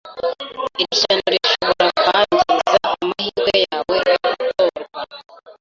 Iri 0.81 0.93
shyano 0.99 1.25
rishobora 1.35 1.85
kwangiza 2.03 2.87
amahirwe 3.01 3.55
yawe 3.67 3.95
yo 4.09 4.15
gutorwa 4.35 4.99